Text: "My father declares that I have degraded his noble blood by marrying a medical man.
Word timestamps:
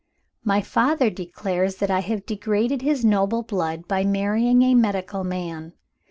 "My 0.43 0.61
father 0.61 1.11
declares 1.11 1.75
that 1.75 1.91
I 1.91 1.99
have 1.99 2.25
degraded 2.25 2.81
his 2.81 3.05
noble 3.05 3.43
blood 3.43 3.87
by 3.87 4.03
marrying 4.03 4.63
a 4.63 4.73
medical 4.73 5.23
man. 5.23 5.73